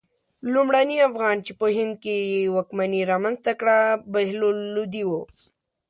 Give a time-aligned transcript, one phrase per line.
[0.53, 2.15] لومړني افغان چې په هند کې
[2.55, 3.77] واکمني رامنځته کړه
[4.13, 5.11] بهلول لودی و.